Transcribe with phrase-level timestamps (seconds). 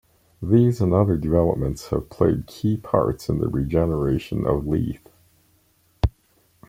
[0.41, 5.07] These and other developments have played key parts in the regeneration of Leith.